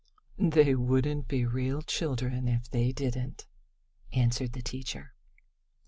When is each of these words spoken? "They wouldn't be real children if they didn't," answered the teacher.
"They 0.49 0.73
wouldn't 0.73 1.27
be 1.27 1.45
real 1.45 1.83
children 1.83 2.47
if 2.47 2.67
they 2.71 2.91
didn't," 2.91 3.45
answered 4.11 4.53
the 4.53 4.63
teacher. 4.63 5.13